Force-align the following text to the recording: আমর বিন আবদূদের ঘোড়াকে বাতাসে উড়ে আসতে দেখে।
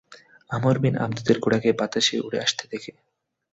আমর 0.49 0.75
বিন 0.79 0.95
আবদূদের 0.97 1.37
ঘোড়াকে 1.39 1.69
বাতাসে 1.73 2.15
উড়ে 2.19 2.39
আসতে 2.45 2.63
দেখে। 2.71 2.91